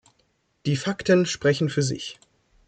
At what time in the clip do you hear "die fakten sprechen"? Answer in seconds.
0.65-1.69